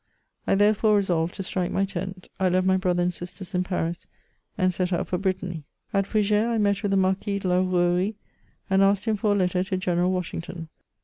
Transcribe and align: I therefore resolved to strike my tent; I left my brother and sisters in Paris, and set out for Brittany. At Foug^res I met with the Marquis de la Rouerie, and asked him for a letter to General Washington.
I 0.47 0.55
therefore 0.55 0.95
resolved 0.95 1.35
to 1.35 1.43
strike 1.43 1.69
my 1.69 1.85
tent; 1.85 2.27
I 2.39 2.49
left 2.49 2.65
my 2.65 2.75
brother 2.75 3.03
and 3.03 3.13
sisters 3.13 3.53
in 3.53 3.63
Paris, 3.63 4.07
and 4.57 4.73
set 4.73 4.91
out 4.91 5.07
for 5.09 5.19
Brittany. 5.19 5.63
At 5.93 6.05
Foug^res 6.05 6.47
I 6.49 6.57
met 6.57 6.81
with 6.81 6.89
the 6.89 6.97
Marquis 6.97 7.37
de 7.37 7.47
la 7.47 7.57
Rouerie, 7.59 8.15
and 8.67 8.81
asked 8.81 9.05
him 9.05 9.15
for 9.15 9.33
a 9.33 9.37
letter 9.37 9.63
to 9.63 9.77
General 9.77 10.11
Washington. 10.11 10.69